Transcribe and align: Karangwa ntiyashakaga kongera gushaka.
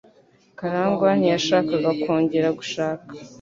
Karangwa 0.59 1.09
ntiyashakaga 1.19 1.89
kongera 2.01 2.49
gushaka. 2.59 3.11